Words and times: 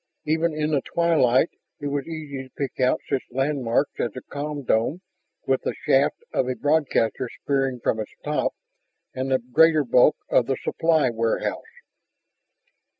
Even 0.25 0.51
in 0.51 0.71
the 0.71 0.81
twilight 0.81 1.51
it 1.79 1.85
was 1.89 2.07
easy 2.07 2.41
to 2.41 2.55
pick 2.57 2.79
out 2.79 3.01
such 3.07 3.21
landmarks 3.29 3.91
as 3.99 4.11
the 4.13 4.23
com 4.31 4.63
dome 4.63 5.01
with 5.45 5.61
the 5.61 5.75
shaft 5.83 6.23
of 6.33 6.47
a 6.47 6.55
broadcaster 6.55 7.29
spearing 7.43 7.79
from 7.79 7.99
its 7.99 8.15
top 8.23 8.55
and 9.13 9.29
the 9.29 9.37
greater 9.37 9.83
bulk 9.83 10.15
of 10.27 10.47
the 10.47 10.55
supply 10.63 11.11
warehouse. 11.11 11.83